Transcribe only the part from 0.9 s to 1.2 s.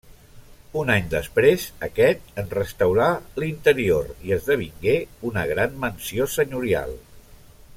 any